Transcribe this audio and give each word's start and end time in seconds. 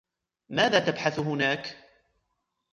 ماذا 0.49 0.79
تبحث 0.79 1.19
هناك؟ 1.19 1.67